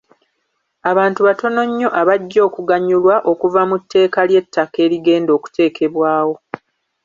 Abantu 0.91 1.19
batono 1.27 1.61
nnyo 1.67 1.89
abajja 2.01 2.39
okuganyulwa 2.49 3.15
okuva 3.31 3.61
mu 3.69 3.77
tteeka 3.81 4.19
ly'etakka 4.29 4.77
erigenda 4.85 5.31
okuteekebwawo. 5.37 6.35